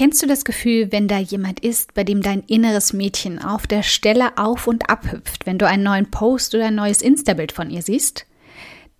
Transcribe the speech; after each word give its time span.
Kennst 0.00 0.22
du 0.22 0.26
das 0.26 0.46
Gefühl, 0.46 0.92
wenn 0.92 1.08
da 1.08 1.18
jemand 1.18 1.60
ist, 1.60 1.92
bei 1.92 2.04
dem 2.04 2.22
dein 2.22 2.42
inneres 2.44 2.94
Mädchen 2.94 3.38
auf 3.38 3.66
der 3.66 3.82
Stelle 3.82 4.38
auf 4.38 4.66
und 4.66 4.88
abhüpft, 4.88 5.44
wenn 5.44 5.58
du 5.58 5.66
einen 5.66 5.82
neuen 5.82 6.10
Post 6.10 6.54
oder 6.54 6.68
ein 6.68 6.74
neues 6.74 7.02
Insta-Bild 7.02 7.52
von 7.52 7.68
ihr 7.68 7.82
siehst? 7.82 8.24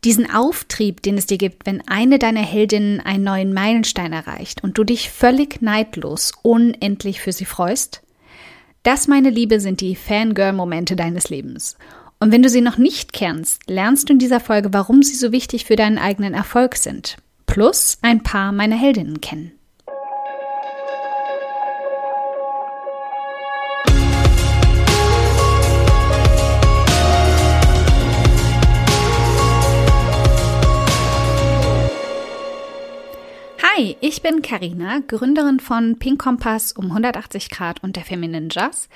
Diesen 0.04 0.30
Auftrieb, 0.30 1.00
den 1.00 1.16
es 1.16 1.24
dir 1.24 1.38
gibt, 1.38 1.64
wenn 1.64 1.80
eine 1.88 2.18
deiner 2.18 2.42
Heldinnen 2.42 3.00
einen 3.00 3.24
neuen 3.24 3.54
Meilenstein 3.54 4.12
erreicht 4.12 4.62
und 4.62 4.76
du 4.76 4.84
dich 4.84 5.08
völlig 5.08 5.62
neidlos, 5.62 6.32
unendlich 6.43 7.23
für 7.23 7.32
sie 7.32 7.46
freust? 7.46 8.03
Das, 8.82 9.09
meine 9.09 9.30
Liebe, 9.30 9.59
sind 9.59 9.80
die 9.80 9.96
Fangirl-Momente 9.96 10.96
deines 10.96 11.30
Lebens. 11.30 11.79
Und 12.19 12.30
wenn 12.30 12.43
du 12.43 12.51
sie 12.51 12.61
noch 12.61 12.77
nicht 12.77 13.14
kennst, 13.14 13.71
lernst 13.71 14.11
du 14.11 14.12
in 14.12 14.19
dieser 14.19 14.39
Folge, 14.39 14.75
warum 14.75 15.03
sie 15.03 15.14
so 15.14 15.32
wichtig 15.32 15.64
für 15.64 15.77
deinen 15.77 15.96
eigenen 15.96 16.35
Erfolg 16.35 16.77
sind. 16.77 17.17
Plus 17.46 17.96
ein 18.03 18.23
paar 18.23 18.53
meiner 18.53 18.77
Heldinnen 18.77 19.23
kennen. 19.23 19.53
Hi, 33.80 33.97
ich 34.02 34.20
bin 34.20 34.42
Karina, 34.42 35.00
Gründerin 35.08 35.58
von 35.58 35.98
Pink 35.98 36.20
Kompass 36.20 36.72
um 36.72 36.88
180 36.88 37.48
Grad 37.48 37.83
und 37.83 37.97
der 37.97 38.05
Feminine 38.05 38.48
Jazz 38.50 38.91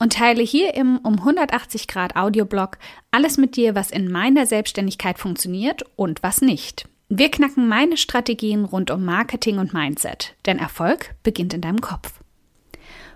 und 0.00 0.14
teile 0.14 0.42
hier 0.42 0.74
im 0.74 0.98
um 0.98 1.20
180 1.20 1.86
Grad 1.86 2.16
Audioblog 2.16 2.78
alles 3.12 3.36
mit 3.36 3.54
dir, 3.54 3.76
was 3.76 3.92
in 3.92 4.10
meiner 4.10 4.44
Selbstständigkeit 4.44 5.20
funktioniert 5.20 5.84
und 5.94 6.24
was 6.24 6.40
nicht. 6.40 6.88
Wir 7.08 7.30
knacken 7.30 7.68
meine 7.68 7.96
Strategien 7.96 8.64
rund 8.64 8.90
um 8.90 9.04
Marketing 9.04 9.58
und 9.58 9.72
Mindset, 9.72 10.34
denn 10.46 10.58
Erfolg 10.58 11.14
beginnt 11.22 11.54
in 11.54 11.60
deinem 11.60 11.80
Kopf. 11.80 12.14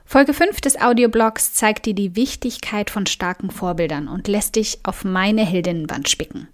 Folge 0.05 0.33
5 0.33 0.61
des 0.61 0.81
Audioblogs 0.81 1.53
zeigt 1.53 1.87
dir 1.87 1.95
die 1.95 2.15
Wichtigkeit 2.15 2.91
von 2.91 3.07
starken 3.07 3.51
Vorbildern 3.51 4.07
und 4.07 4.29
lässt 4.29 4.55
dich 4.55 4.79
auf 4.85 5.05
meine 5.05 5.45
Heldinnenwand 5.45 6.09
spicken. 6.09 6.47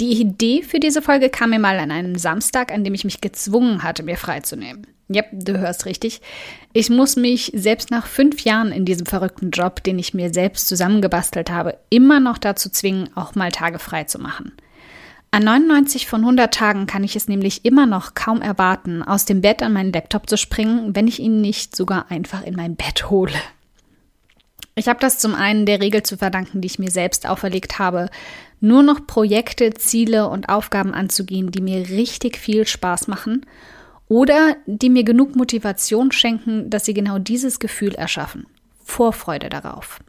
Die 0.00 0.20
Idee 0.20 0.62
für 0.62 0.80
diese 0.80 1.02
Folge 1.02 1.30
kam 1.30 1.50
mir 1.50 1.58
mal 1.58 1.78
an 1.78 1.90
einem 1.90 2.16
Samstag, 2.16 2.72
an 2.72 2.84
dem 2.84 2.94
ich 2.94 3.04
mich 3.04 3.20
gezwungen 3.20 3.82
hatte, 3.82 4.02
mir 4.02 4.16
freizunehmen. 4.16 4.86
Ja, 5.08 5.22
du 5.32 5.58
hörst 5.58 5.86
richtig. 5.86 6.20
Ich 6.72 6.90
muss 6.90 7.14
mich 7.16 7.52
selbst 7.54 7.90
nach 7.90 8.06
fünf 8.06 8.40
Jahren 8.40 8.72
in 8.72 8.84
diesem 8.84 9.06
verrückten 9.06 9.50
Job, 9.50 9.82
den 9.84 9.98
ich 9.98 10.14
mir 10.14 10.34
selbst 10.34 10.66
zusammengebastelt 10.66 11.50
habe, 11.50 11.78
immer 11.90 12.18
noch 12.18 12.38
dazu 12.38 12.68
zwingen, 12.70 13.08
auch 13.14 13.34
mal 13.36 13.52
Tage 13.52 13.78
frei 13.78 14.04
zu 14.04 14.18
machen. 14.18 14.52
An 15.30 15.44
99 15.44 16.06
von 16.06 16.22
100 16.22 16.52
Tagen 16.52 16.86
kann 16.86 17.04
ich 17.04 17.14
es 17.14 17.28
nämlich 17.28 17.64
immer 17.64 17.86
noch 17.86 18.14
kaum 18.14 18.42
erwarten, 18.42 19.02
aus 19.02 19.26
dem 19.26 19.42
Bett 19.42 19.62
an 19.62 19.72
meinen 19.72 19.92
Laptop 19.92 20.28
zu 20.28 20.36
springen, 20.36 20.96
wenn 20.96 21.08
ich 21.08 21.20
ihn 21.20 21.40
nicht 21.40 21.76
sogar 21.76 22.10
einfach 22.10 22.42
in 22.42 22.56
mein 22.56 22.74
Bett 22.74 23.10
hole. 23.10 23.34
Ich 24.76 24.88
habe 24.88 25.00
das 25.00 25.18
zum 25.18 25.34
einen 25.34 25.66
der 25.66 25.80
Regel 25.80 26.02
zu 26.02 26.16
verdanken, 26.16 26.60
die 26.60 26.66
ich 26.66 26.78
mir 26.78 26.90
selbst 26.90 27.26
auferlegt 27.26 27.78
habe, 27.78 28.10
nur 28.60 28.82
noch 28.82 29.06
Projekte, 29.06 29.74
Ziele 29.74 30.28
und 30.28 30.48
Aufgaben 30.48 30.94
anzugehen, 30.94 31.50
die 31.50 31.60
mir 31.60 31.88
richtig 31.88 32.38
viel 32.38 32.66
Spaß 32.66 33.08
machen 33.08 33.46
oder 34.08 34.56
die 34.66 34.90
mir 34.90 35.04
genug 35.04 35.36
Motivation 35.36 36.12
schenken, 36.12 36.70
dass 36.70 36.84
sie 36.84 36.94
genau 36.94 37.18
dieses 37.18 37.58
Gefühl 37.58 37.94
erschaffen. 37.94 38.46
Vorfreude 38.82 39.48
darauf. 39.48 40.00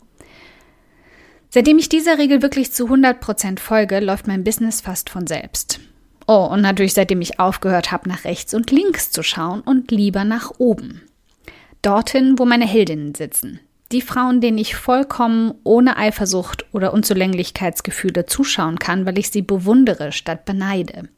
Seitdem 1.49 1.77
ich 1.79 1.89
dieser 1.89 2.17
Regel 2.17 2.41
wirklich 2.41 2.73
zu 2.73 2.87
100% 2.87 3.59
folge, 3.59 3.99
läuft 3.99 4.27
mein 4.27 4.43
Business 4.43 4.81
fast 4.81 5.09
von 5.09 5.27
selbst. 5.27 5.79
Oh, 6.27 6.45
und 6.51 6.61
natürlich 6.61 6.93
seitdem 6.93 7.21
ich 7.21 7.39
aufgehört 7.39 7.91
habe, 7.91 8.09
nach 8.09 8.25
rechts 8.25 8.53
und 8.53 8.69
links 8.69 9.11
zu 9.11 9.23
schauen 9.23 9.61
und 9.61 9.91
lieber 9.91 10.25
nach 10.25 10.51
oben. 10.57 11.01
Dorthin, 11.81 12.37
wo 12.37 12.45
meine 12.45 12.67
Heldinnen 12.67 13.15
sitzen, 13.15 13.61
die 13.91 14.01
Frauen, 14.01 14.41
denen 14.41 14.57
ich 14.57 14.75
vollkommen 14.75 15.53
ohne 15.63 15.97
Eifersucht 15.97 16.65
oder 16.73 16.93
Unzulänglichkeitsgefühle 16.93 18.25
zuschauen 18.25 18.79
kann, 18.79 19.05
weil 19.05 19.17
ich 19.17 19.31
sie 19.31 19.41
bewundere 19.41 20.11
statt 20.11 20.45
beneide. 20.45 21.09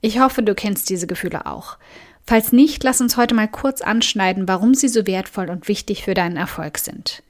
Ich 0.00 0.20
hoffe, 0.20 0.42
du 0.42 0.54
kennst 0.54 0.90
diese 0.90 1.06
Gefühle 1.06 1.46
auch. 1.46 1.78
Falls 2.26 2.52
nicht, 2.52 2.82
lass 2.84 3.00
uns 3.00 3.16
heute 3.16 3.34
mal 3.34 3.48
kurz 3.48 3.80
anschneiden, 3.80 4.48
warum 4.48 4.74
sie 4.74 4.88
so 4.88 5.06
wertvoll 5.06 5.48
und 5.48 5.68
wichtig 5.68 6.02
für 6.04 6.14
deinen 6.14 6.36
Erfolg 6.36 6.78
sind. 6.78 7.22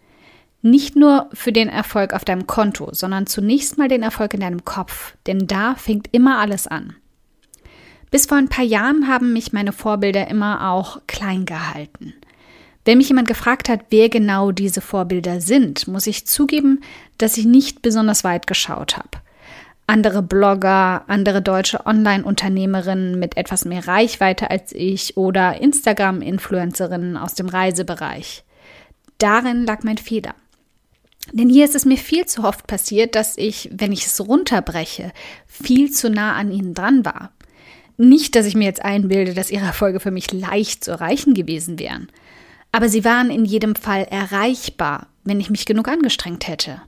Nicht 0.62 0.96
nur 0.96 1.28
für 1.32 1.52
den 1.52 1.68
Erfolg 1.68 2.12
auf 2.12 2.24
deinem 2.24 2.46
Konto, 2.46 2.92
sondern 2.92 3.26
zunächst 3.26 3.78
mal 3.78 3.88
den 3.88 4.02
Erfolg 4.02 4.34
in 4.34 4.40
deinem 4.40 4.64
Kopf, 4.64 5.14
denn 5.26 5.46
da 5.46 5.74
fängt 5.76 6.08
immer 6.12 6.38
alles 6.38 6.66
an. 6.66 6.96
Bis 8.10 8.26
vor 8.26 8.38
ein 8.38 8.48
paar 8.48 8.64
Jahren 8.64 9.06
haben 9.06 9.32
mich 9.32 9.52
meine 9.52 9.72
Vorbilder 9.72 10.28
immer 10.28 10.70
auch 10.70 11.00
klein 11.06 11.44
gehalten. 11.44 12.14
Wenn 12.86 12.98
mich 12.98 13.08
jemand 13.08 13.26
gefragt 13.26 13.68
hat, 13.68 13.80
wer 13.90 14.08
genau 14.08 14.52
diese 14.52 14.80
Vorbilder 14.80 15.40
sind, 15.40 15.88
muss 15.88 16.06
ich 16.06 16.24
zugeben, 16.24 16.82
dass 17.18 17.36
ich 17.36 17.44
nicht 17.44 17.82
besonders 17.82 18.22
weit 18.22 18.46
geschaut 18.46 18.96
habe. 18.96 19.10
Andere 19.88 20.22
Blogger, 20.22 21.02
andere 21.08 21.42
deutsche 21.42 21.84
Online-Unternehmerinnen 21.84 23.18
mit 23.18 23.36
etwas 23.36 23.64
mehr 23.64 23.88
Reichweite 23.88 24.52
als 24.52 24.70
ich 24.70 25.16
oder 25.16 25.60
Instagram-Influencerinnen 25.60 27.16
aus 27.16 27.34
dem 27.34 27.48
Reisebereich. 27.48 28.44
Darin 29.18 29.66
lag 29.66 29.82
mein 29.82 29.98
Fehler. 29.98 30.36
Denn 31.32 31.48
hier 31.48 31.64
ist 31.64 31.74
es 31.74 31.86
mir 31.86 31.98
viel 31.98 32.26
zu 32.26 32.44
oft 32.44 32.68
passiert, 32.68 33.16
dass 33.16 33.36
ich, 33.36 33.68
wenn 33.72 33.90
ich 33.90 34.06
es 34.06 34.20
runterbreche, 34.20 35.10
viel 35.48 35.90
zu 35.90 36.08
nah 36.08 36.34
an 36.34 36.52
ihnen 36.52 36.72
dran 36.72 37.04
war. 37.04 37.32
Nicht, 37.96 38.36
dass 38.36 38.46
ich 38.46 38.54
mir 38.54 38.66
jetzt 38.66 38.84
einbilde, 38.84 39.34
dass 39.34 39.50
ihre 39.50 39.66
Erfolge 39.66 39.98
für 39.98 40.12
mich 40.12 40.30
leicht 40.30 40.84
zu 40.84 40.92
erreichen 40.92 41.34
gewesen 41.34 41.80
wären 41.80 42.06
aber 42.76 42.90
sie 42.90 43.06
waren 43.06 43.30
in 43.30 43.46
jedem 43.46 43.74
Fall 43.74 44.02
erreichbar, 44.02 45.06
wenn 45.24 45.40
ich 45.40 45.48
mich 45.48 45.64
genug 45.64 45.88
angestrengt 45.88 46.46
hätte. 46.46 46.82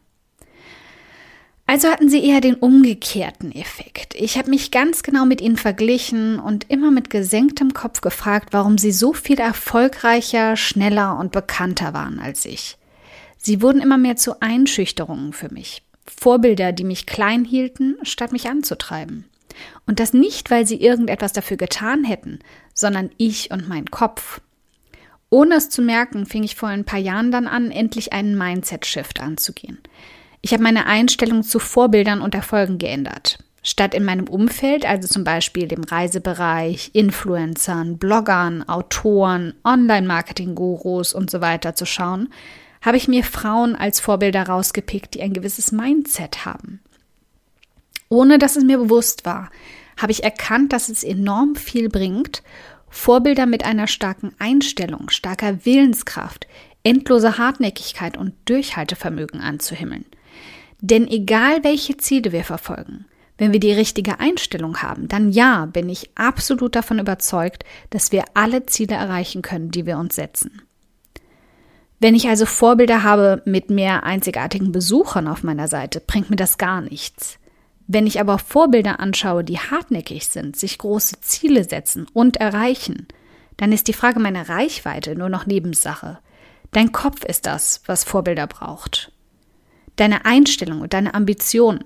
Also 1.64 1.88
hatten 1.88 2.10
sie 2.10 2.22
eher 2.22 2.42
den 2.42 2.56
umgekehrten 2.56 3.52
Effekt. 3.52 4.14
Ich 4.14 4.36
habe 4.36 4.50
mich 4.50 4.70
ganz 4.70 5.02
genau 5.02 5.24
mit 5.24 5.40
ihnen 5.40 5.56
verglichen 5.56 6.40
und 6.40 6.68
immer 6.68 6.90
mit 6.90 7.08
gesenktem 7.08 7.72
Kopf 7.72 8.02
gefragt, 8.02 8.50
warum 8.52 8.76
sie 8.76 8.92
so 8.92 9.14
viel 9.14 9.40
erfolgreicher, 9.40 10.56
schneller 10.56 11.18
und 11.18 11.32
bekannter 11.32 11.94
waren 11.94 12.20
als 12.20 12.44
ich. 12.44 12.76
Sie 13.38 13.62
wurden 13.62 13.80
immer 13.80 13.96
mehr 13.96 14.16
zu 14.16 14.42
Einschüchterungen 14.42 15.32
für 15.32 15.50
mich. 15.50 15.82
Vorbilder, 16.04 16.72
die 16.72 16.84
mich 16.84 17.06
klein 17.06 17.46
hielten, 17.46 17.96
statt 18.02 18.32
mich 18.32 18.46
anzutreiben. 18.46 19.24
Und 19.86 20.00
das 20.00 20.12
nicht, 20.12 20.50
weil 20.50 20.66
sie 20.66 20.82
irgendetwas 20.82 21.32
dafür 21.32 21.56
getan 21.56 22.04
hätten, 22.04 22.40
sondern 22.74 23.08
ich 23.16 23.50
und 23.50 23.70
mein 23.70 23.86
Kopf. 23.86 24.42
Ohne 25.30 25.56
es 25.56 25.68
zu 25.68 25.82
merken, 25.82 26.24
fing 26.26 26.42
ich 26.42 26.56
vor 26.56 26.68
ein 26.68 26.84
paar 26.84 26.98
Jahren 26.98 27.30
dann 27.30 27.46
an, 27.46 27.70
endlich 27.70 28.12
einen 28.12 28.36
Mindset-Shift 28.36 29.20
anzugehen. 29.20 29.78
Ich 30.40 30.52
habe 30.52 30.62
meine 30.62 30.86
Einstellung 30.86 31.42
zu 31.42 31.58
Vorbildern 31.58 32.22
und 32.22 32.34
Erfolgen 32.34 32.78
geändert. 32.78 33.38
Statt 33.62 33.92
in 33.92 34.04
meinem 34.04 34.28
Umfeld, 34.28 34.86
also 34.86 35.08
zum 35.08 35.24
Beispiel 35.24 35.68
dem 35.68 35.84
Reisebereich, 35.84 36.90
Influencern, 36.94 37.98
Bloggern, 37.98 38.66
Autoren, 38.66 39.54
Online-Marketing-Gurus 39.64 41.12
und 41.12 41.30
so 41.30 41.40
weiter 41.40 41.74
zu 41.74 41.84
schauen, 41.84 42.32
habe 42.80 42.96
ich 42.96 43.08
mir 43.08 43.24
Frauen 43.24 43.76
als 43.76 44.00
Vorbilder 44.00 44.44
rausgepickt, 44.44 45.14
die 45.14 45.22
ein 45.22 45.34
gewisses 45.34 45.72
Mindset 45.72 46.46
haben. 46.46 46.80
Ohne 48.08 48.38
dass 48.38 48.56
es 48.56 48.64
mir 48.64 48.78
bewusst 48.78 49.26
war, 49.26 49.50
habe 50.00 50.12
ich 50.12 50.24
erkannt, 50.24 50.72
dass 50.72 50.88
es 50.88 51.02
enorm 51.02 51.56
viel 51.56 51.88
bringt 51.90 52.42
Vorbilder 52.90 53.46
mit 53.46 53.64
einer 53.64 53.86
starken 53.86 54.32
Einstellung, 54.38 55.10
starker 55.10 55.64
Willenskraft, 55.64 56.46
endloser 56.82 57.38
Hartnäckigkeit 57.38 58.16
und 58.16 58.34
Durchhaltevermögen 58.46 59.40
anzuhimmeln. 59.40 60.06
Denn 60.80 61.08
egal 61.08 61.64
welche 61.64 61.96
Ziele 61.96 62.32
wir 62.32 62.44
verfolgen, 62.44 63.06
wenn 63.36 63.52
wir 63.52 63.60
die 63.60 63.72
richtige 63.72 64.20
Einstellung 64.20 64.82
haben, 64.82 65.08
dann 65.08 65.30
ja, 65.30 65.66
bin 65.66 65.88
ich 65.88 66.10
absolut 66.16 66.74
davon 66.74 66.98
überzeugt, 66.98 67.64
dass 67.90 68.12
wir 68.12 68.24
alle 68.34 68.66
Ziele 68.66 68.96
erreichen 68.96 69.42
können, 69.42 69.70
die 69.70 69.86
wir 69.86 69.98
uns 69.98 70.16
setzen. 70.16 70.62
Wenn 72.00 72.14
ich 72.14 72.28
also 72.28 72.46
Vorbilder 72.46 73.02
habe 73.02 73.42
mit 73.44 73.70
mehr 73.70 74.04
einzigartigen 74.04 74.70
Besuchern 74.70 75.26
auf 75.26 75.42
meiner 75.42 75.66
Seite, 75.66 76.00
bringt 76.00 76.30
mir 76.30 76.36
das 76.36 76.58
gar 76.58 76.80
nichts. 76.80 77.38
Wenn 77.90 78.06
ich 78.06 78.20
aber 78.20 78.38
Vorbilder 78.38 79.00
anschaue, 79.00 79.42
die 79.42 79.58
hartnäckig 79.58 80.28
sind, 80.28 80.56
sich 80.56 80.76
große 80.76 81.22
Ziele 81.22 81.64
setzen 81.64 82.06
und 82.12 82.36
erreichen, 82.36 83.08
dann 83.56 83.72
ist 83.72 83.88
die 83.88 83.94
Frage 83.94 84.20
meiner 84.20 84.50
Reichweite 84.50 85.16
nur 85.16 85.30
noch 85.30 85.46
Nebensache. 85.46 86.18
Dein 86.70 86.92
Kopf 86.92 87.24
ist 87.24 87.46
das, 87.46 87.82
was 87.86 88.04
Vorbilder 88.04 88.46
braucht. 88.46 89.10
Deine 89.96 90.26
Einstellung 90.26 90.82
und 90.82 90.92
deine 90.92 91.14
Ambitionen. 91.14 91.82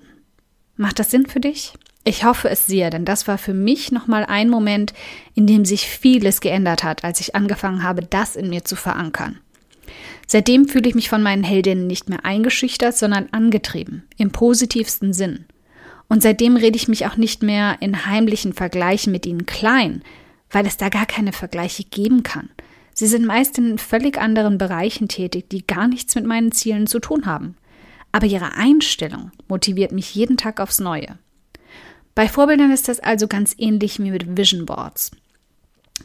Macht 0.75 0.99
das 0.99 1.09
Sinn 1.09 1.25
für 1.25 1.39
dich? 1.39 1.73
Ich 2.03 2.25
hoffe 2.25 2.49
es 2.49 2.65
sehr, 2.65 2.89
denn 2.89 3.05
das 3.05 3.29
war 3.29 3.37
für 3.37 3.53
mich 3.53 3.93
nochmal 3.93 4.25
ein 4.25 4.49
Moment, 4.49 4.93
in 5.35 5.47
dem 5.47 5.63
sich 5.63 5.87
vieles 5.87 6.41
geändert 6.41 6.83
hat, 6.83 7.05
als 7.05 7.21
ich 7.21 7.33
angefangen 7.33 7.81
habe, 7.81 8.01
das 8.01 8.35
in 8.35 8.49
mir 8.49 8.65
zu 8.65 8.75
verankern. 8.75 9.39
Seitdem 10.27 10.67
fühle 10.67 10.89
ich 10.89 10.95
mich 10.95 11.07
von 11.07 11.23
meinen 11.23 11.45
Heldinnen 11.45 11.87
nicht 11.87 12.09
mehr 12.09 12.25
eingeschüchtert, 12.25 12.97
sondern 12.97 13.29
angetrieben, 13.31 14.03
im 14.17 14.31
positivsten 14.31 15.13
Sinn. 15.13 15.45
Und 16.07 16.21
seitdem 16.21 16.57
rede 16.57 16.75
ich 16.75 16.87
mich 16.87 17.05
auch 17.05 17.17
nicht 17.17 17.43
mehr 17.43 17.77
in 17.79 18.05
heimlichen 18.05 18.53
Vergleichen 18.53 19.11
mit 19.11 19.25
ihnen 19.25 19.45
klein, 19.45 20.03
weil 20.51 20.67
es 20.67 20.77
da 20.77 20.89
gar 20.89 21.05
keine 21.05 21.33
Vergleiche 21.33 21.83
geben 21.83 22.23
kann. 22.23 22.49
Sie 22.93 23.07
sind 23.07 23.25
meist 23.25 23.57
in 23.57 23.79
völlig 23.79 24.19
anderen 24.19 24.57
Bereichen 24.57 25.07
tätig, 25.07 25.49
die 25.49 25.65
gar 25.65 25.87
nichts 25.87 26.13
mit 26.15 26.25
meinen 26.25 26.51
Zielen 26.51 26.85
zu 26.85 26.99
tun 26.99 27.25
haben. 27.25 27.57
Aber 28.11 28.27
ihre 28.27 28.53
Einstellung 28.53 29.31
motiviert 29.47 29.91
mich 29.91 30.13
jeden 30.13 30.37
Tag 30.37 30.59
aufs 30.59 30.79
Neue. 30.79 31.17
Bei 32.13 32.27
Vorbildern 32.27 32.71
ist 32.71 32.87
das 32.87 32.99
also 32.99 33.27
ganz 33.27 33.55
ähnlich 33.57 33.97
wie 33.97 34.11
mit 34.11 34.37
Vision 34.37 34.67
Boards. 34.67 35.09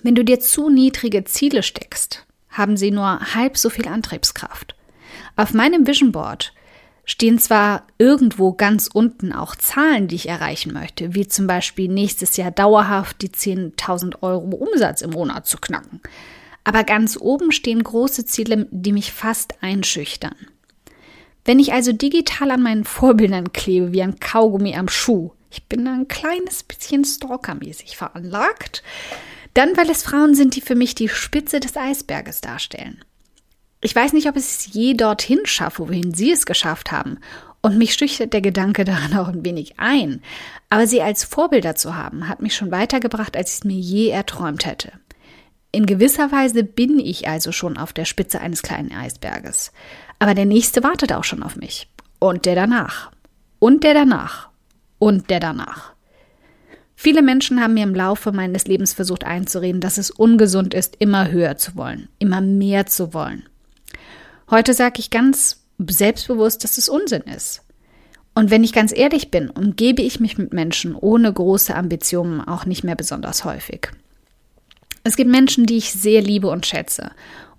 Wenn 0.02 0.14
du 0.14 0.24
dir 0.24 0.40
zu 0.40 0.70
niedrige 0.70 1.24
Ziele 1.24 1.62
steckst, 1.62 2.26
haben 2.48 2.78
sie 2.78 2.90
nur 2.90 3.34
halb 3.34 3.58
so 3.58 3.68
viel 3.68 3.86
Antriebskraft. 3.86 4.74
Auf 5.36 5.52
meinem 5.52 5.86
Vision 5.86 6.12
Board 6.12 6.54
stehen 7.08 7.38
zwar 7.38 7.86
irgendwo 7.96 8.52
ganz 8.52 8.86
unten 8.92 9.32
auch 9.32 9.56
Zahlen, 9.56 10.08
die 10.08 10.16
ich 10.16 10.28
erreichen 10.28 10.74
möchte, 10.74 11.14
wie 11.14 11.26
zum 11.26 11.46
Beispiel 11.46 11.88
nächstes 11.88 12.36
Jahr 12.36 12.50
dauerhaft 12.50 13.22
die 13.22 13.30
10.000 13.30 14.22
Euro 14.22 14.54
Umsatz 14.54 15.00
im 15.00 15.10
Monat 15.10 15.46
zu 15.46 15.56
knacken. 15.56 16.02
Aber 16.64 16.84
ganz 16.84 17.16
oben 17.18 17.50
stehen 17.50 17.82
große 17.82 18.26
Ziele, 18.26 18.68
die 18.70 18.92
mich 18.92 19.10
fast 19.10 19.54
einschüchtern. 19.62 20.36
Wenn 21.46 21.58
ich 21.58 21.72
also 21.72 21.92
digital 21.92 22.50
an 22.50 22.62
meinen 22.62 22.84
Vorbildern 22.84 23.54
klebe, 23.54 23.92
wie 23.92 24.02
ein 24.02 24.20
Kaugummi 24.20 24.76
am 24.76 24.88
Schuh, 24.88 25.30
ich 25.50 25.64
bin 25.64 25.86
da 25.86 25.94
ein 25.94 26.08
kleines 26.08 26.62
bisschen 26.62 27.06
stalkermäßig 27.06 27.96
veranlagt, 27.96 28.82
dann, 29.54 29.78
weil 29.78 29.88
es 29.88 30.02
Frauen 30.02 30.34
sind, 30.34 30.56
die 30.56 30.60
für 30.60 30.74
mich 30.74 30.94
die 30.94 31.08
Spitze 31.08 31.58
des 31.58 31.74
Eisberges 31.74 32.42
darstellen. 32.42 33.02
Ich 33.80 33.94
weiß 33.94 34.12
nicht, 34.12 34.28
ob 34.28 34.36
ich 34.36 34.44
es 34.44 34.72
je 34.72 34.94
dorthin 34.94 35.40
schaffe, 35.44 35.88
wohin 35.88 36.12
sie 36.12 36.32
es 36.32 36.46
geschafft 36.46 36.90
haben. 36.90 37.18
Und 37.60 37.78
mich 37.78 37.94
schüchtert 37.94 38.32
der 38.32 38.40
Gedanke 38.40 38.84
daran 38.86 39.16
auch 39.16 39.28
ein 39.28 39.44
wenig 39.44 39.78
ein. 39.78 40.22
Aber 40.68 40.86
sie 40.86 41.02
als 41.02 41.24
Vorbilder 41.24 41.74
zu 41.74 41.96
haben, 41.96 42.28
hat 42.28 42.42
mich 42.42 42.54
schon 42.54 42.70
weitergebracht, 42.70 43.36
als 43.36 43.50
ich 43.50 43.58
es 43.58 43.64
mir 43.64 43.78
je 43.78 44.08
erträumt 44.08 44.66
hätte. 44.66 44.92
In 45.70 45.86
gewisser 45.86 46.32
Weise 46.32 46.64
bin 46.64 46.98
ich 46.98 47.28
also 47.28 47.52
schon 47.52 47.76
auf 47.76 47.92
der 47.92 48.04
Spitze 48.04 48.40
eines 48.40 48.62
kleinen 48.62 48.92
Eisberges. 48.92 49.72
Aber 50.18 50.34
der 50.34 50.46
nächste 50.46 50.82
wartet 50.82 51.12
auch 51.12 51.24
schon 51.24 51.42
auf 51.42 51.56
mich. 51.56 51.88
Und 52.18 52.46
der 52.46 52.54
danach. 52.54 53.12
Und 53.58 53.84
der 53.84 53.94
danach. 53.94 54.48
Und 54.98 55.30
der 55.30 55.40
danach. 55.40 55.92
Viele 56.96 57.22
Menschen 57.22 57.62
haben 57.62 57.74
mir 57.74 57.84
im 57.84 57.94
Laufe 57.94 58.32
meines 58.32 58.66
Lebens 58.66 58.92
versucht 58.92 59.22
einzureden, 59.22 59.80
dass 59.80 59.98
es 59.98 60.10
ungesund 60.10 60.74
ist, 60.74 60.96
immer 60.98 61.30
höher 61.30 61.56
zu 61.56 61.76
wollen, 61.76 62.08
immer 62.18 62.40
mehr 62.40 62.86
zu 62.86 63.14
wollen. 63.14 63.47
Heute 64.50 64.72
sage 64.72 65.00
ich 65.00 65.10
ganz 65.10 65.64
selbstbewusst, 65.78 66.64
dass 66.64 66.78
es 66.78 66.88
Unsinn 66.88 67.22
ist. 67.22 67.62
Und 68.34 68.50
wenn 68.50 68.64
ich 68.64 68.72
ganz 68.72 68.96
ehrlich 68.96 69.30
bin, 69.30 69.50
umgebe 69.50 70.00
ich 70.00 70.20
mich 70.20 70.38
mit 70.38 70.52
Menschen 70.52 70.94
ohne 70.94 71.32
große 71.32 71.74
Ambitionen 71.74 72.40
auch 72.40 72.66
nicht 72.66 72.84
mehr 72.84 72.94
besonders 72.94 73.44
häufig. 73.44 73.88
Es 75.04 75.16
gibt 75.16 75.30
Menschen, 75.30 75.66
die 75.66 75.76
ich 75.76 75.92
sehr 75.92 76.22
liebe 76.22 76.48
und 76.48 76.66
schätze 76.66 77.10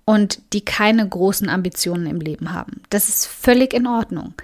und 0.04 0.40
die 0.52 0.64
keine 0.64 1.08
großen 1.08 1.48
Ambitionen 1.48 2.06
im 2.06 2.20
Leben 2.20 2.52
haben. 2.52 2.82
Das 2.90 3.08
ist 3.08 3.26
völlig 3.26 3.74
in 3.74 3.86
Ordnung. 3.86 4.34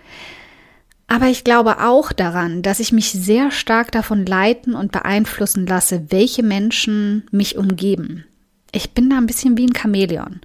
Aber 1.09 1.27
ich 1.27 1.45
glaube 1.45 1.85
auch 1.85 2.13
daran, 2.13 2.63
dass 2.63 2.81
ich 2.81 2.93
mich 2.93 3.13
sehr 3.13 3.51
stark 3.51 3.93
davon 3.93 4.27
leiten 4.27 4.75
und 4.75 4.93
beeinflussen 4.93 5.67
lasse, 5.67 6.07
welche 6.11 6.43
Menschen 6.43 7.27
mich 7.31 7.57
umgeben. 7.57 8.25
Ich 8.73 8.93
bin 8.93 9.09
da 9.09 9.17
ein 9.17 9.27
bisschen 9.27 9.57
wie 9.57 9.67
ein 9.67 9.75
Chamäleon. 9.75 10.41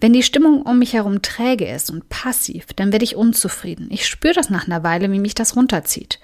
Wenn 0.00 0.14
die 0.14 0.22
Stimmung 0.22 0.62
um 0.62 0.78
mich 0.78 0.94
herum 0.94 1.20
träge 1.20 1.68
ist 1.68 1.90
und 1.90 2.08
passiv, 2.08 2.68
dann 2.74 2.90
werde 2.90 3.04
ich 3.04 3.16
unzufrieden. 3.16 3.88
Ich 3.90 4.06
spüre 4.06 4.32
das 4.32 4.48
nach 4.48 4.66
einer 4.66 4.82
Weile, 4.82 5.12
wie 5.12 5.18
mich 5.18 5.34
das 5.34 5.56
runterzieht. 5.56 6.20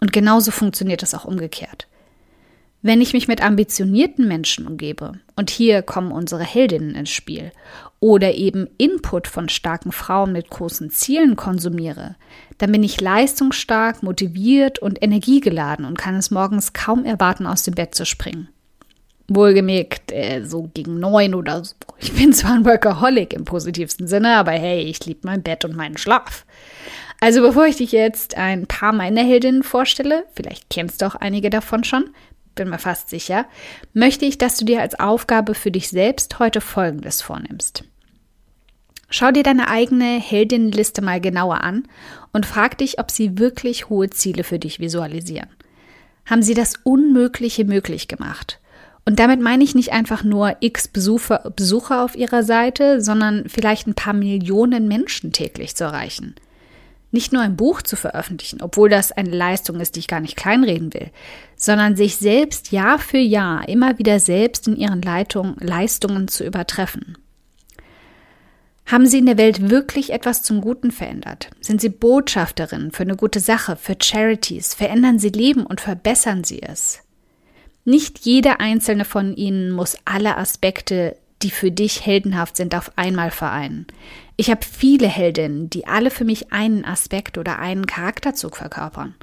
Und 0.00 0.12
genauso 0.12 0.50
funktioniert 0.50 1.02
es 1.02 1.14
auch 1.14 1.26
umgekehrt. 1.26 1.88
Wenn 2.80 3.02
ich 3.02 3.12
mich 3.12 3.26
mit 3.26 3.42
ambitionierten 3.42 4.28
Menschen 4.28 4.66
umgebe, 4.66 5.18
und 5.34 5.50
hier 5.50 5.82
kommen 5.82 6.12
unsere 6.12 6.44
Heldinnen 6.44 6.94
ins 6.94 7.10
Spiel, 7.10 7.50
oder 8.00 8.34
eben 8.34 8.68
Input 8.78 9.26
von 9.26 9.48
starken 9.48 9.90
Frauen 9.90 10.32
mit 10.32 10.48
großen 10.48 10.90
Zielen 10.90 11.34
konsumiere, 11.34 12.14
dann 12.58 12.70
bin 12.70 12.84
ich 12.84 13.00
leistungsstark, 13.00 14.02
motiviert 14.04 14.78
und 14.78 15.02
energiegeladen 15.02 15.84
und 15.84 15.98
kann 15.98 16.14
es 16.14 16.30
morgens 16.30 16.72
kaum 16.72 17.04
erwarten, 17.04 17.46
aus 17.46 17.64
dem 17.64 17.74
Bett 17.74 17.96
zu 17.96 18.06
springen. 18.06 18.48
Wohlgemerkt, 19.28 20.10
äh, 20.10 20.42
so 20.44 20.70
gegen 20.72 20.98
neun 20.98 21.34
oder 21.34 21.64
so. 21.64 21.74
Ich 21.98 22.14
bin 22.14 22.32
zwar 22.32 22.54
ein 22.54 22.64
Workaholic 22.64 23.34
im 23.34 23.44
positivsten 23.44 24.08
Sinne, 24.08 24.36
aber 24.36 24.52
hey, 24.52 24.82
ich 24.82 25.04
liebe 25.04 25.20
mein 25.24 25.42
Bett 25.42 25.64
und 25.64 25.76
meinen 25.76 25.98
Schlaf. 25.98 26.46
Also 27.20 27.42
bevor 27.42 27.66
ich 27.66 27.76
dich 27.76 27.92
jetzt 27.92 28.36
ein 28.36 28.66
paar 28.66 28.92
meiner 28.92 29.22
Heldinnen 29.22 29.62
vorstelle, 29.62 30.24
vielleicht 30.34 30.70
kennst 30.70 31.02
du 31.02 31.06
auch 31.06 31.16
einige 31.16 31.50
davon 31.50 31.84
schon, 31.84 32.10
bin 32.54 32.70
mir 32.70 32.78
fast 32.78 33.10
sicher, 33.10 33.46
möchte 33.92 34.24
ich, 34.24 34.38
dass 34.38 34.56
du 34.56 34.64
dir 34.64 34.80
als 34.80 34.98
Aufgabe 34.98 35.54
für 35.54 35.70
dich 35.70 35.88
selbst 35.88 36.38
heute 36.38 36.60
Folgendes 36.60 37.22
vornimmst. 37.22 37.84
Schau 39.10 39.30
dir 39.30 39.42
deine 39.42 39.68
eigene 39.68 40.20
Heldinnenliste 40.20 41.00
mal 41.00 41.20
genauer 41.20 41.62
an 41.62 41.88
und 42.32 42.46
frag 42.46 42.76
dich, 42.78 42.98
ob 42.98 43.10
sie 43.10 43.38
wirklich 43.38 43.88
hohe 43.88 44.10
Ziele 44.10 44.44
für 44.44 44.58
dich 44.58 44.80
visualisieren. 44.80 45.48
Haben 46.26 46.42
sie 46.42 46.54
das 46.54 46.74
Unmögliche 46.84 47.64
möglich 47.64 48.06
gemacht? 48.06 48.60
Und 49.08 49.18
damit 49.18 49.40
meine 49.40 49.64
ich 49.64 49.74
nicht 49.74 49.92
einfach 49.92 50.22
nur 50.22 50.56
x 50.60 50.86
Besucher, 50.86 51.50
Besucher 51.56 52.04
auf 52.04 52.14
ihrer 52.14 52.42
Seite, 52.42 53.00
sondern 53.00 53.48
vielleicht 53.48 53.86
ein 53.86 53.94
paar 53.94 54.12
Millionen 54.12 54.86
Menschen 54.86 55.32
täglich 55.32 55.74
zu 55.74 55.84
erreichen– 55.84 56.34
nicht 57.10 57.32
nur 57.32 57.42
ein 57.42 57.56
Buch 57.56 57.82
zu 57.82 57.96
veröffentlichen, 57.96 58.60
obwohl 58.60 58.90
das 58.90 59.12
eine 59.12 59.30
Leistung 59.30 59.80
ist, 59.80 59.96
die 59.96 60.00
ich 60.00 60.08
gar 60.08 60.20
nicht 60.20 60.36
kleinreden 60.36 60.92
will, 60.92 61.10
sondern 61.56 61.96
sich 61.96 62.16
selbst 62.16 62.70
Jahr 62.70 62.98
für 62.98 63.18
Jahr 63.18 63.68
immer 63.68 63.98
wieder 63.98 64.20
selbst 64.20 64.68
in 64.68 64.76
ihren 64.76 65.00
Leitung, 65.00 65.56
Leistungen 65.58 66.28
zu 66.28 66.44
übertreffen. 66.44 67.16
Haben 68.84 69.06
Sie 69.06 69.18
in 69.18 69.26
der 69.26 69.38
Welt 69.38 69.70
wirklich 69.70 70.12
etwas 70.12 70.42
zum 70.42 70.60
Guten 70.60 70.90
verändert? 70.90 71.50
Sind 71.60 71.80
Sie 71.80 71.90
Botschafterin 71.90 72.90
für 72.90 73.02
eine 73.02 73.16
gute 73.16 73.40
Sache, 73.40 73.76
für 73.76 73.96
Charities? 74.00 74.74
Verändern 74.74 75.18
Sie 75.18 75.28
Leben 75.28 75.66
und 75.66 75.80
verbessern 75.80 76.42
Sie 76.44 76.62
es? 76.62 77.00
Nicht 77.88 78.18
jeder 78.18 78.60
einzelne 78.60 79.06
von 79.06 79.34
Ihnen 79.34 79.70
muss 79.70 79.96
alle 80.04 80.36
Aspekte, 80.36 81.16
die 81.40 81.50
für 81.50 81.70
dich 81.70 82.04
heldenhaft 82.04 82.54
sind, 82.58 82.74
auf 82.74 82.92
einmal 82.96 83.30
vereinen. 83.30 83.86
Ich 84.36 84.50
habe 84.50 84.60
viele 84.62 85.06
Heldinnen, 85.06 85.70
die 85.70 85.86
alle 85.86 86.10
für 86.10 86.26
mich 86.26 86.52
einen 86.52 86.84
Aspekt 86.84 87.38
oder 87.38 87.58
einen 87.58 87.86
Charakterzug 87.86 88.58
verkörpern. 88.58 89.14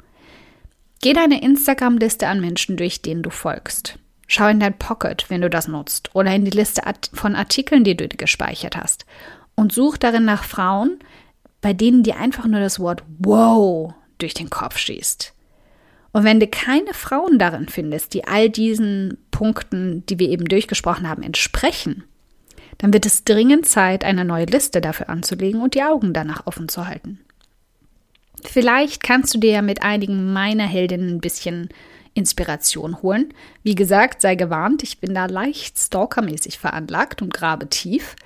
Geh 1.00 1.12
deine 1.12 1.42
Instagram-Liste 1.42 2.26
an 2.26 2.40
Menschen 2.40 2.76
durch, 2.76 3.02
denen 3.02 3.22
du 3.22 3.30
folgst. 3.30 4.00
Schau 4.26 4.48
in 4.48 4.58
dein 4.58 4.76
Pocket, 4.76 5.26
wenn 5.28 5.42
du 5.42 5.48
das 5.48 5.68
nutzt, 5.68 6.12
oder 6.16 6.34
in 6.34 6.44
die 6.44 6.50
Liste 6.50 6.82
von 7.12 7.36
Artikeln, 7.36 7.84
die 7.84 7.96
du 7.96 8.08
gespeichert 8.08 8.76
hast. 8.76 9.06
Und 9.54 9.72
such 9.72 9.96
darin 9.96 10.24
nach 10.24 10.42
Frauen, 10.42 10.98
bei 11.60 11.72
denen 11.72 12.02
dir 12.02 12.16
einfach 12.16 12.46
nur 12.46 12.58
das 12.58 12.80
Wort 12.80 13.04
wow 13.18 13.94
durch 14.18 14.34
den 14.34 14.50
Kopf 14.50 14.76
schießt. 14.76 15.35
Und 16.16 16.24
wenn 16.24 16.40
du 16.40 16.46
keine 16.46 16.94
Frauen 16.94 17.38
darin 17.38 17.68
findest, 17.68 18.14
die 18.14 18.26
all 18.26 18.48
diesen 18.48 19.18
Punkten, 19.30 20.02
die 20.06 20.18
wir 20.18 20.30
eben 20.30 20.46
durchgesprochen 20.46 21.06
haben, 21.06 21.22
entsprechen, 21.22 22.04
dann 22.78 22.94
wird 22.94 23.04
es 23.04 23.24
dringend 23.24 23.66
Zeit, 23.66 24.02
eine 24.02 24.24
neue 24.24 24.46
Liste 24.46 24.80
dafür 24.80 25.10
anzulegen 25.10 25.60
und 25.60 25.74
die 25.74 25.82
Augen 25.82 26.14
danach 26.14 26.46
offen 26.46 26.70
zu 26.70 26.86
halten. 26.86 27.20
Vielleicht 28.42 29.02
kannst 29.02 29.34
du 29.34 29.38
dir 29.38 29.50
ja 29.50 29.60
mit 29.60 29.82
einigen 29.82 30.32
meiner 30.32 30.64
Heldinnen 30.64 31.16
ein 31.16 31.20
bisschen 31.20 31.68
Inspiration 32.14 33.02
holen. 33.02 33.34
Wie 33.62 33.74
gesagt, 33.74 34.22
sei 34.22 34.36
gewarnt, 34.36 34.82
ich 34.82 35.00
bin 35.00 35.12
da 35.12 35.26
leicht 35.26 35.78
stalkermäßig 35.78 36.58
veranlagt 36.58 37.20
und 37.20 37.34
grabe 37.34 37.68
tief. 37.68 38.16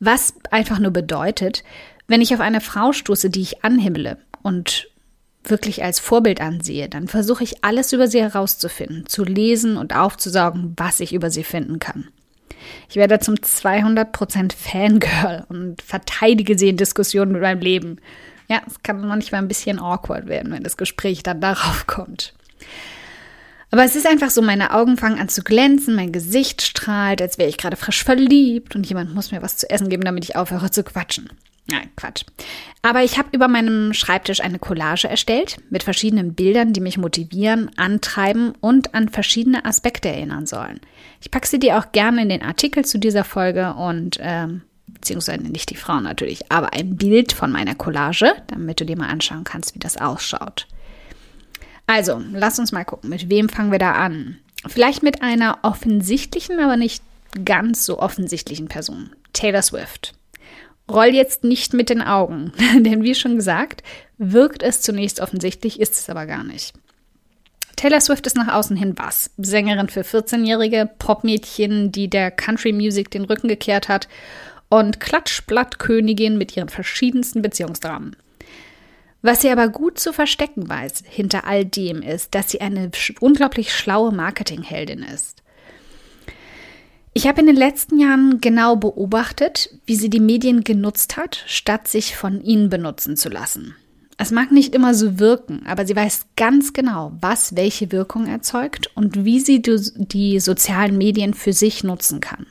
Was 0.00 0.34
einfach 0.50 0.80
nur 0.80 0.90
bedeutet, 0.90 1.62
wenn 2.08 2.22
ich 2.22 2.34
auf 2.34 2.40
eine 2.40 2.60
Frau 2.60 2.92
stoße, 2.92 3.30
die 3.30 3.42
ich 3.42 3.62
anhimmele 3.62 4.18
und 4.42 4.89
wirklich 5.44 5.82
als 5.82 5.98
Vorbild 5.98 6.40
ansehe, 6.40 6.88
dann 6.88 7.08
versuche 7.08 7.44
ich 7.44 7.64
alles 7.64 7.92
über 7.92 8.08
sie 8.08 8.20
herauszufinden, 8.20 9.06
zu 9.06 9.24
lesen 9.24 9.76
und 9.76 9.94
aufzusaugen, 9.94 10.74
was 10.76 11.00
ich 11.00 11.12
über 11.14 11.30
sie 11.30 11.44
finden 11.44 11.78
kann. 11.78 12.08
Ich 12.88 12.96
werde 12.96 13.18
zum 13.20 13.36
200% 13.36 14.52
Fangirl 14.54 15.44
und 15.48 15.80
verteidige 15.82 16.58
sie 16.58 16.68
in 16.68 16.76
Diskussionen 16.76 17.32
mit 17.32 17.42
meinem 17.42 17.60
Leben. 17.60 17.98
Ja, 18.48 18.60
es 18.66 18.82
kann 18.82 19.06
manchmal 19.06 19.40
ein 19.40 19.48
bisschen 19.48 19.78
awkward 19.78 20.26
werden, 20.26 20.52
wenn 20.52 20.62
das 20.62 20.76
Gespräch 20.76 21.22
dann 21.22 21.40
darauf 21.40 21.86
kommt. 21.86 22.34
Aber 23.70 23.84
es 23.84 23.94
ist 23.94 24.06
einfach 24.06 24.30
so, 24.30 24.42
meine 24.42 24.74
Augen 24.74 24.96
fangen 24.96 25.20
an 25.20 25.28
zu 25.28 25.42
glänzen, 25.42 25.94
mein 25.94 26.10
Gesicht 26.10 26.60
strahlt, 26.60 27.22
als 27.22 27.38
wäre 27.38 27.48
ich 27.48 27.56
gerade 27.56 27.76
frisch 27.76 28.02
verliebt 28.02 28.74
und 28.74 28.84
jemand 28.88 29.14
muss 29.14 29.30
mir 29.30 29.42
was 29.42 29.56
zu 29.56 29.70
essen 29.70 29.88
geben, 29.88 30.02
damit 30.02 30.24
ich 30.24 30.34
aufhöre 30.34 30.70
zu 30.72 30.82
quatschen. 30.82 31.30
Nein, 31.70 31.90
Quatsch. 31.96 32.24
Aber 32.82 33.04
ich 33.04 33.18
habe 33.18 33.28
über 33.32 33.46
meinem 33.46 33.92
Schreibtisch 33.92 34.40
eine 34.40 34.58
Collage 34.58 35.08
erstellt 35.08 35.58
mit 35.70 35.82
verschiedenen 35.82 36.34
Bildern, 36.34 36.72
die 36.72 36.80
mich 36.80 36.98
motivieren, 36.98 37.70
antreiben 37.76 38.54
und 38.60 38.94
an 38.94 39.08
verschiedene 39.08 39.64
Aspekte 39.64 40.08
erinnern 40.08 40.46
sollen. 40.46 40.80
Ich 41.20 41.30
packe 41.30 41.46
sie 41.46 41.58
dir 41.58 41.78
auch 41.78 41.92
gerne 41.92 42.22
in 42.22 42.28
den 42.28 42.42
Artikel 42.42 42.84
zu 42.84 42.98
dieser 42.98 43.24
Folge 43.24 43.74
und 43.74 44.18
ähm, 44.20 44.62
beziehungsweise 44.86 45.42
nicht 45.42 45.70
die 45.70 45.76
Frau 45.76 46.00
natürlich, 46.00 46.50
aber 46.50 46.72
ein 46.72 46.96
Bild 46.96 47.32
von 47.32 47.52
meiner 47.52 47.74
Collage, 47.74 48.32
damit 48.48 48.80
du 48.80 48.86
dir 48.86 48.96
mal 48.96 49.08
anschauen 49.08 49.44
kannst, 49.44 49.74
wie 49.74 49.78
das 49.78 49.96
ausschaut. 49.96 50.66
Also, 51.86 52.22
lass 52.32 52.58
uns 52.58 52.72
mal 52.72 52.84
gucken, 52.84 53.10
mit 53.10 53.28
wem 53.30 53.48
fangen 53.48 53.72
wir 53.72 53.78
da 53.78 53.92
an? 53.92 54.38
Vielleicht 54.66 55.02
mit 55.02 55.22
einer 55.22 55.58
offensichtlichen, 55.62 56.58
aber 56.60 56.76
nicht 56.76 57.02
ganz 57.44 57.84
so 57.84 57.98
offensichtlichen 57.98 58.68
Person, 58.68 59.10
Taylor 59.32 59.62
Swift. 59.62 60.14
Roll 60.90 61.14
jetzt 61.14 61.44
nicht 61.44 61.72
mit 61.72 61.90
den 61.90 62.02
Augen, 62.02 62.52
denn 62.78 63.02
wie 63.02 63.14
schon 63.14 63.36
gesagt, 63.36 63.82
wirkt 64.18 64.62
es 64.62 64.80
zunächst 64.80 65.20
offensichtlich, 65.20 65.80
ist 65.80 65.96
es 65.96 66.10
aber 66.10 66.26
gar 66.26 66.44
nicht. 66.44 66.74
Taylor 67.76 68.00
Swift 68.00 68.26
ist 68.26 68.36
nach 68.36 68.52
außen 68.52 68.76
hin 68.76 68.94
was? 68.98 69.30
Sängerin 69.38 69.88
für 69.88 70.02
14-jährige 70.02 70.90
Popmädchen, 70.98 71.90
die 71.90 72.08
der 72.08 72.30
Country 72.30 72.72
Music 72.72 73.10
den 73.10 73.24
Rücken 73.24 73.48
gekehrt 73.48 73.88
hat 73.88 74.06
und 74.68 75.00
Klatschblattkönigin 75.00 76.36
mit 76.36 76.56
ihren 76.56 76.68
verschiedensten 76.68 77.40
Beziehungsdramen. 77.40 78.16
Was 79.22 79.42
sie 79.42 79.50
aber 79.50 79.68
gut 79.68 79.98
zu 79.98 80.12
verstecken 80.12 80.68
weiß 80.68 81.04
hinter 81.06 81.46
all 81.46 81.64
dem 81.64 82.02
ist, 82.02 82.34
dass 82.34 82.50
sie 82.50 82.60
eine 82.60 82.90
unglaublich 83.20 83.72
schlaue 83.72 84.12
Marketingheldin 84.12 85.02
ist. 85.02 85.39
Ich 87.12 87.26
habe 87.26 87.40
in 87.40 87.46
den 87.46 87.56
letzten 87.56 87.98
Jahren 87.98 88.40
genau 88.40 88.76
beobachtet, 88.76 89.70
wie 89.84 89.96
sie 89.96 90.10
die 90.10 90.20
Medien 90.20 90.62
genutzt 90.62 91.16
hat, 91.16 91.42
statt 91.46 91.88
sich 91.88 92.16
von 92.16 92.40
ihnen 92.42 92.68
benutzen 92.68 93.16
zu 93.16 93.28
lassen. 93.28 93.74
Es 94.16 94.30
mag 94.30 94.52
nicht 94.52 94.74
immer 94.74 94.94
so 94.94 95.18
wirken, 95.18 95.66
aber 95.66 95.86
sie 95.86 95.96
weiß 95.96 96.26
ganz 96.36 96.72
genau, 96.72 97.12
was 97.20 97.56
welche 97.56 97.90
Wirkung 97.90 98.26
erzeugt 98.26 98.94
und 98.94 99.24
wie 99.24 99.40
sie 99.40 99.62
die 99.62 100.40
sozialen 100.40 100.98
Medien 100.98 101.34
für 101.34 101.52
sich 101.52 101.82
nutzen 101.82 102.20
kann. 102.20 102.46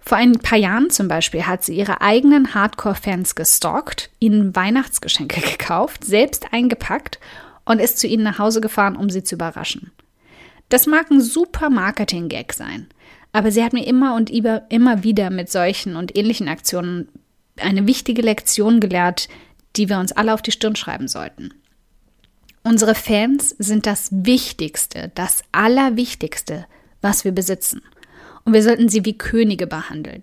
Vor 0.00 0.18
ein 0.18 0.38
paar 0.38 0.58
Jahren 0.58 0.88
zum 0.90 1.08
Beispiel 1.08 1.46
hat 1.46 1.62
sie 1.64 1.76
ihre 1.76 2.00
eigenen 2.00 2.54
Hardcore-Fans 2.54 3.34
gestalkt, 3.34 4.10
ihnen 4.18 4.54
Weihnachtsgeschenke 4.56 5.40
gekauft, 5.58 6.04
selbst 6.04 6.52
eingepackt 6.52 7.18
und 7.64 7.80
ist 7.80 7.98
zu 7.98 8.06
ihnen 8.06 8.22
nach 8.22 8.38
Hause 8.38 8.60
gefahren, 8.60 8.96
um 8.96 9.10
sie 9.10 9.22
zu 9.22 9.34
überraschen. 9.34 9.92
Das 10.68 10.86
mag 10.86 11.10
ein 11.10 11.20
super 11.20 11.70
Marketing-Gag 11.70 12.52
sein, 12.54 12.86
aber 13.32 13.50
sie 13.50 13.64
hat 13.64 13.72
mir 13.72 13.86
immer 13.86 14.14
und 14.14 14.30
immer 14.30 15.02
wieder 15.02 15.30
mit 15.30 15.50
solchen 15.50 15.96
und 15.96 16.16
ähnlichen 16.16 16.48
Aktionen 16.48 17.08
eine 17.56 17.86
wichtige 17.86 18.22
Lektion 18.22 18.80
gelehrt, 18.80 19.28
die 19.76 19.88
wir 19.88 19.98
uns 19.98 20.12
alle 20.12 20.34
auf 20.34 20.42
die 20.42 20.52
Stirn 20.52 20.76
schreiben 20.76 21.08
sollten. 21.08 21.54
Unsere 22.62 22.94
Fans 22.94 23.56
sind 23.58 23.86
das 23.86 24.08
Wichtigste, 24.12 25.10
das 25.14 25.42
Allerwichtigste, 25.50 26.66
was 27.00 27.24
wir 27.24 27.32
besitzen 27.32 27.82
und 28.44 28.52
wir 28.52 28.62
sollten 28.62 28.88
sie 28.88 29.04
wie 29.04 29.18
Könige 29.18 29.66
behandeln. 29.66 30.22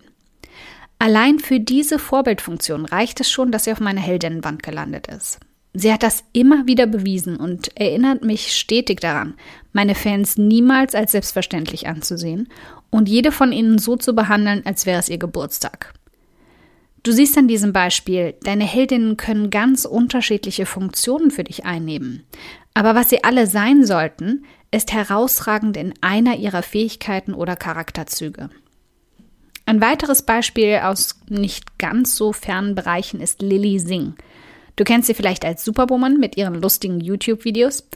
Allein 0.99 1.39
für 1.39 1.59
diese 1.59 1.97
Vorbildfunktion 1.97 2.85
reicht 2.85 3.21
es 3.21 3.31
schon, 3.31 3.51
dass 3.51 3.63
sie 3.63 3.71
auf 3.71 3.79
meiner 3.79 4.01
Heldinnenwand 4.01 4.63
gelandet 4.63 5.07
ist. 5.07 5.39
Sie 5.73 5.93
hat 5.93 6.03
das 6.03 6.23
immer 6.33 6.65
wieder 6.65 6.88
bewiesen 6.88 7.38
und 7.38 7.77
erinnert 7.77 8.23
mich 8.23 8.55
stetig 8.57 9.01
daran, 9.01 9.35
meine 9.71 9.93
Fans 9.93 10.38
niemals 10.38 10.95
als 10.95 11.11
selbstverständlich 11.11 11.88
anzusehen 11.88 12.49
und 12.89 13.07
jede 13.07 13.31
von 13.31 13.51
ihnen 13.51 13.77
so 13.77 13.95
zu 13.95 14.13
behandeln, 14.13 14.63
als 14.65 14.85
wäre 14.85 14.99
es 14.99 15.09
ihr 15.09 15.19
Geburtstag. 15.19 15.93
Du 17.03 17.11
siehst 17.11 17.38
an 17.38 17.47
diesem 17.47 17.71
Beispiel, 17.71 18.33
deine 18.43 18.65
Heldinnen 18.65 19.15
können 19.15 19.51
ganz 19.51 19.85
unterschiedliche 19.85 20.65
Funktionen 20.65 21.31
für 21.31 21.43
dich 21.43 21.65
einnehmen. 21.65 22.23
Aber 22.73 22.95
was 22.95 23.09
sie 23.09 23.23
alle 23.23 23.47
sein 23.47 23.85
sollten, 23.85 24.43
ist 24.71 24.91
herausragend 24.91 25.77
in 25.77 25.93
einer 26.01 26.35
ihrer 26.38 26.61
Fähigkeiten 26.61 27.33
oder 27.33 27.55
Charakterzüge. 27.55 28.49
Ein 29.65 29.81
weiteres 29.81 30.23
Beispiel 30.23 30.79
aus 30.83 31.19
nicht 31.29 31.77
ganz 31.77 32.15
so 32.15 32.33
fernen 32.33 32.75
Bereichen 32.75 33.21
ist 33.21 33.41
Lily 33.41 33.79
Singh. 33.79 34.15
Du 34.79 34.86
kennst 34.86 35.07
sie 35.07 35.13
vielleicht 35.13 35.43
als 35.43 35.65
Superwoman 35.65 36.21
mit 36.21 36.38
ihren 36.38 36.55
lustigen 36.55 37.01
YouTube-Videos, 37.01 37.89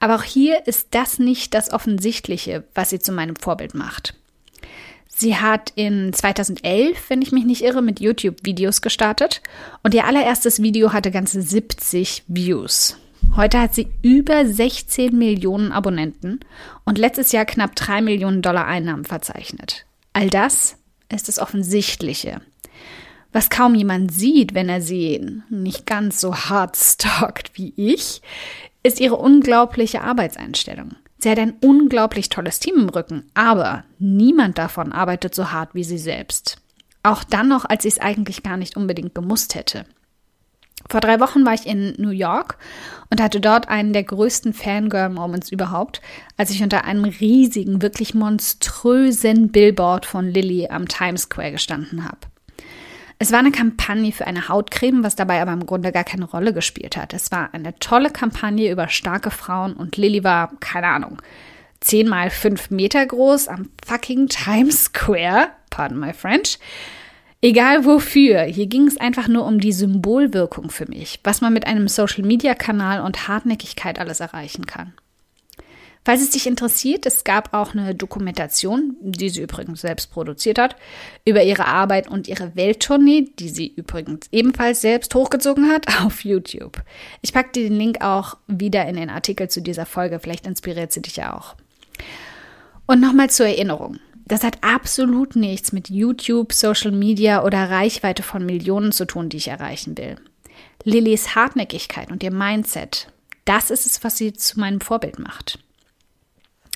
aber 0.00 0.16
auch 0.16 0.24
hier 0.24 0.66
ist 0.66 0.88
das 0.90 1.20
nicht 1.20 1.54
das 1.54 1.72
Offensichtliche, 1.72 2.64
was 2.74 2.90
sie 2.90 2.98
zu 2.98 3.12
meinem 3.12 3.36
Vorbild 3.36 3.74
macht. 3.74 4.14
Sie 5.06 5.36
hat 5.36 5.72
in 5.76 6.12
2011, 6.12 7.08
wenn 7.08 7.22
ich 7.22 7.30
mich 7.30 7.44
nicht 7.44 7.62
irre, 7.62 7.82
mit 7.82 8.00
YouTube-Videos 8.00 8.82
gestartet 8.82 9.42
und 9.84 9.94
ihr 9.94 10.06
allererstes 10.06 10.60
Video 10.60 10.92
hatte 10.92 11.12
ganze 11.12 11.40
70 11.40 12.24
Views. 12.26 12.96
Heute 13.36 13.60
hat 13.60 13.76
sie 13.76 13.86
über 14.02 14.44
16 14.44 15.16
Millionen 15.16 15.70
Abonnenten 15.70 16.40
und 16.84 16.98
letztes 16.98 17.30
Jahr 17.30 17.44
knapp 17.44 17.76
3 17.76 18.02
Millionen 18.02 18.42
Dollar 18.42 18.66
Einnahmen 18.66 19.04
verzeichnet. 19.04 19.86
All 20.12 20.30
das 20.30 20.78
ist 21.08 21.28
das 21.28 21.38
Offensichtliche. 21.38 22.40
Was 23.34 23.50
kaum 23.50 23.74
jemand 23.74 24.14
sieht, 24.14 24.54
wenn 24.54 24.68
er 24.68 24.80
sie 24.80 25.42
nicht 25.50 25.86
ganz 25.86 26.20
so 26.20 26.36
hart 26.36 26.76
stalkt 26.80 27.58
wie 27.58 27.74
ich, 27.76 28.22
ist 28.84 29.00
ihre 29.00 29.16
unglaubliche 29.16 30.02
Arbeitseinstellung. 30.02 30.94
Sie 31.18 31.28
hat 31.28 31.40
ein 31.40 31.54
unglaublich 31.60 32.28
tolles 32.28 32.60
Team 32.60 32.76
im 32.76 32.88
Rücken, 32.88 33.24
aber 33.34 33.82
niemand 33.98 34.56
davon 34.56 34.92
arbeitet 34.92 35.34
so 35.34 35.50
hart 35.50 35.74
wie 35.74 35.82
sie 35.82 35.98
selbst. 35.98 36.58
Auch 37.02 37.24
dann 37.24 37.48
noch, 37.48 37.64
als 37.64 37.82
sie 37.82 37.88
es 37.88 37.98
eigentlich 37.98 38.44
gar 38.44 38.56
nicht 38.56 38.76
unbedingt 38.76 39.16
gemusst 39.16 39.56
hätte. 39.56 39.84
Vor 40.88 41.00
drei 41.00 41.18
Wochen 41.18 41.44
war 41.44 41.54
ich 41.54 41.66
in 41.66 41.94
New 41.98 42.10
York 42.10 42.56
und 43.10 43.20
hatte 43.20 43.40
dort 43.40 43.68
einen 43.68 43.92
der 43.92 44.04
größten 44.04 44.52
Fangirl-Moments 44.52 45.50
überhaupt, 45.50 46.00
als 46.36 46.50
ich 46.50 46.62
unter 46.62 46.84
einem 46.84 47.04
riesigen, 47.04 47.82
wirklich 47.82 48.14
monströsen 48.14 49.48
Billboard 49.48 50.06
von 50.06 50.28
Lilly 50.28 50.68
am 50.68 50.86
Times 50.86 51.22
Square 51.22 51.52
gestanden 51.52 52.04
habe. 52.04 52.18
Es 53.24 53.32
war 53.32 53.38
eine 53.38 53.52
Kampagne 53.52 54.12
für 54.12 54.26
eine 54.26 54.50
Hautcreme, 54.50 55.02
was 55.02 55.16
dabei 55.16 55.40
aber 55.40 55.54
im 55.54 55.64
Grunde 55.64 55.92
gar 55.92 56.04
keine 56.04 56.26
Rolle 56.26 56.52
gespielt 56.52 56.98
hat. 56.98 57.14
Es 57.14 57.32
war 57.32 57.54
eine 57.54 57.74
tolle 57.78 58.10
Kampagne 58.10 58.70
über 58.70 58.88
starke 58.88 59.30
Frauen 59.30 59.72
und 59.72 59.96
Lilly 59.96 60.22
war, 60.24 60.52
keine 60.60 60.88
Ahnung, 60.88 61.22
10 61.80 62.06
mal 62.06 62.28
5 62.28 62.68
Meter 62.68 63.06
groß 63.06 63.48
am 63.48 63.70
fucking 63.82 64.28
Times 64.28 64.84
Square, 64.84 65.48
pardon 65.70 66.00
my 66.00 66.12
French, 66.12 66.58
Egal 67.40 67.86
wofür, 67.86 68.42
hier 68.42 68.66
ging 68.66 68.86
es 68.86 68.98
einfach 68.98 69.26
nur 69.26 69.46
um 69.46 69.58
die 69.58 69.72
Symbolwirkung 69.72 70.68
für 70.70 70.86
mich, 70.86 71.20
was 71.24 71.40
man 71.40 71.54
mit 71.54 71.66
einem 71.66 71.88
Social-Media-Kanal 71.88 73.00
und 73.00 73.26
Hartnäckigkeit 73.26 73.98
alles 73.98 74.20
erreichen 74.20 74.66
kann. 74.66 74.92
Falls 76.04 76.20
es 76.20 76.30
dich 76.30 76.46
interessiert, 76.46 77.06
es 77.06 77.24
gab 77.24 77.54
auch 77.54 77.72
eine 77.72 77.94
Dokumentation, 77.94 78.96
die 79.00 79.30
sie 79.30 79.40
übrigens 79.40 79.80
selbst 79.80 80.10
produziert 80.12 80.58
hat, 80.58 80.76
über 81.24 81.42
ihre 81.42 81.66
Arbeit 81.66 82.08
und 82.08 82.28
ihre 82.28 82.54
Welttournee, 82.54 83.30
die 83.38 83.48
sie 83.48 83.68
übrigens 83.68 84.28
ebenfalls 84.30 84.82
selbst 84.82 85.14
hochgezogen 85.14 85.70
hat, 85.70 85.86
auf 86.04 86.22
YouTube. 86.24 86.82
Ich 87.22 87.32
packe 87.32 87.52
dir 87.52 87.68
den 87.70 87.78
Link 87.78 88.02
auch 88.02 88.36
wieder 88.46 88.86
in 88.86 88.96
den 88.96 89.08
Artikel 89.08 89.48
zu 89.48 89.62
dieser 89.62 89.86
Folge, 89.86 90.20
vielleicht 90.20 90.46
inspiriert 90.46 90.92
sie 90.92 91.00
dich 91.00 91.16
ja 91.16 91.34
auch. 91.34 91.56
Und 92.86 93.00
nochmal 93.00 93.30
zur 93.30 93.46
Erinnerung. 93.46 93.98
Das 94.26 94.42
hat 94.42 94.58
absolut 94.62 95.36
nichts 95.36 95.72
mit 95.72 95.88
YouTube, 95.88 96.52
Social 96.52 96.92
Media 96.92 97.44
oder 97.44 97.70
Reichweite 97.70 98.22
von 98.22 98.44
Millionen 98.44 98.92
zu 98.92 99.06
tun, 99.06 99.30
die 99.30 99.38
ich 99.38 99.48
erreichen 99.48 99.96
will. 99.96 100.16
Lillys 100.82 101.34
Hartnäckigkeit 101.34 102.10
und 102.10 102.22
ihr 102.22 102.30
Mindset, 102.30 103.08
das 103.46 103.70
ist 103.70 103.86
es, 103.86 104.04
was 104.04 104.18
sie 104.18 104.32
zu 104.34 104.60
meinem 104.60 104.80
Vorbild 104.80 105.18
macht. 105.18 105.58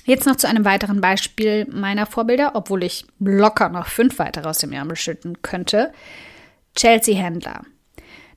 Jetzt 0.09 0.25
noch 0.25 0.37
zu 0.37 0.49
einem 0.49 0.65
weiteren 0.65 1.01
Beispiel 1.01 1.67
meiner 1.69 2.07
Vorbilder, 2.07 2.53
obwohl 2.55 2.81
ich 2.81 3.05
locker 3.19 3.69
noch 3.69 3.85
fünf 3.85 4.17
weitere 4.17 4.49
aus 4.49 4.57
dem 4.57 4.71
Ärmel 4.71 4.95
schütten 4.95 5.43
könnte. 5.43 5.93
Chelsea 6.75 7.23
Handler. 7.23 7.61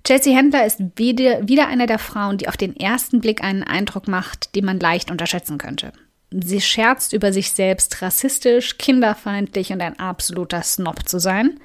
Chelsea 0.05 0.37
Handler 0.37 0.67
ist 0.67 0.83
wieder, 0.97 1.49
wieder 1.49 1.69
eine 1.69 1.87
der 1.87 1.99
Frauen, 1.99 2.37
die 2.37 2.47
auf 2.47 2.59
den 2.59 2.77
ersten 2.77 3.23
Blick 3.23 3.43
einen 3.43 3.63
Eindruck 3.63 4.07
macht, 4.07 4.55
den 4.55 4.67
man 4.67 4.81
leicht 4.81 5.11
unterschätzen 5.11 5.57
könnte. 5.57 5.95
Sie 6.31 6.61
scherzt 6.61 7.15
über 7.15 7.33
sich 7.33 7.53
selbst, 7.53 8.03
rassistisch, 8.03 8.77
kinderfeindlich 8.77 9.73
und 9.73 9.81
ein 9.81 9.99
absoluter 9.99 10.63
Snob 10.63 11.09
zu 11.09 11.19
sein. 11.19 11.59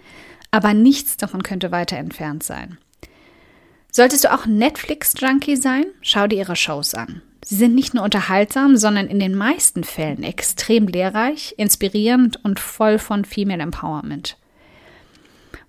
Aber 0.52 0.74
nichts 0.74 1.18
davon 1.18 1.44
könnte 1.44 1.74
weiter 1.74 1.98
entfernt 1.98 2.44
sein. 2.44 2.78
Solltest 3.92 4.24
du 4.24 4.34
auch 4.34 4.46
Netflix-Junkie 4.46 5.58
sein, 5.58 5.84
schau 6.00 6.28
dir 6.28 6.38
ihre 6.38 6.56
Shows 6.56 6.94
an. 6.94 7.24
Sie 7.44 7.56
sind 7.56 7.75
nicht 7.75 7.94
nur 7.94 8.03
unterhaltsam, 8.03 8.77
sondern 8.77 9.08
in 9.08 9.20
den 9.20 9.36
meisten 9.36 9.84
Fällen 9.84 10.24
extrem 10.24 10.88
lehrreich, 10.88 11.56
inspirierend 11.58 12.44
und 12.44 12.60
voll 12.60 13.00
von 13.00 13.25
Female 13.25 13.62
Empowerment. 13.62 14.38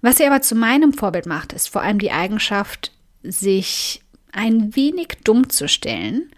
Was 0.00 0.18
sie 0.18 0.26
aber 0.26 0.42
zu 0.42 0.54
meinem 0.54 0.92
Vorbild 0.92 1.26
macht, 1.26 1.52
ist 1.52 1.68
vor 1.68 1.82
allem 1.82 1.98
die 1.98 2.12
Eigenschaft, 2.12 2.92
sich 3.22 4.02
ein 4.32 4.76
wenig 4.76 5.18
dumm 5.24 5.48
zu 5.50 5.68
stellen 5.68 6.30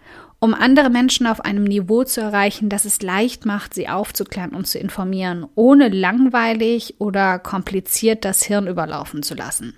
um 0.43 0.55
andere 0.55 0.89
Menschen 0.89 1.27
auf 1.27 1.45
einem 1.45 1.65
Niveau 1.65 2.03
zu 2.03 2.19
erreichen, 2.19 2.67
das 2.67 2.85
es 2.85 3.03
leicht 3.03 3.45
macht, 3.45 3.75
sie 3.75 3.87
aufzuklären 3.87 4.55
und 4.55 4.65
zu 4.65 4.79
informieren, 4.79 5.45
ohne 5.53 5.87
langweilig 5.87 6.95
oder 6.97 7.37
kompliziert 7.37 8.25
das 8.25 8.41
Hirn 8.41 8.65
überlaufen 8.65 9.21
zu 9.21 9.35
lassen. 9.35 9.75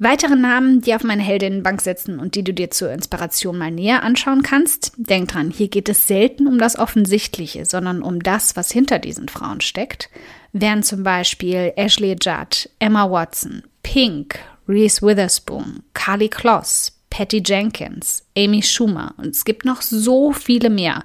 Weitere 0.00 0.36
Namen, 0.36 0.80
die 0.80 0.94
auf 0.94 1.02
meine 1.02 1.24
Heldinnenbank 1.24 1.80
sitzen 1.80 2.20
und 2.20 2.36
die 2.36 2.44
du 2.44 2.54
dir 2.54 2.70
zur 2.70 2.92
Inspiration 2.92 3.58
mal 3.58 3.72
näher 3.72 4.04
anschauen 4.04 4.42
kannst, 4.42 4.92
denk 4.96 5.32
dran, 5.32 5.50
hier 5.50 5.66
geht 5.66 5.88
es 5.88 6.06
selten 6.06 6.46
um 6.46 6.58
das 6.58 6.78
Offensichtliche, 6.78 7.64
sondern 7.64 8.02
um 8.02 8.22
das, 8.22 8.54
was 8.54 8.70
hinter 8.70 9.00
diesen 9.00 9.28
Frauen 9.28 9.60
steckt, 9.60 10.08
wären 10.52 10.84
zum 10.84 11.02
Beispiel 11.02 11.72
Ashley 11.74 12.14
Judd, 12.20 12.70
Emma 12.78 13.10
Watson, 13.10 13.64
Pink, 13.82 14.38
Reese 14.68 15.02
Witherspoon, 15.02 15.82
Carly 15.94 16.28
Kloss, 16.28 16.96
Patty 17.10 17.42
Jenkins, 17.44 18.24
Amy 18.36 18.62
Schumer 18.62 19.14
und 19.16 19.28
es 19.28 19.44
gibt 19.44 19.64
noch 19.64 19.82
so 19.82 20.32
viele 20.32 20.70
mehr. 20.70 21.04